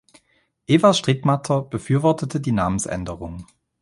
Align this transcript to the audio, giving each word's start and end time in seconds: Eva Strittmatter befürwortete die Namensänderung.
Eva 0.65 0.95
Strittmatter 0.95 1.61
befürwortete 1.61 2.41
die 2.41 2.51
Namensänderung. 2.53 3.45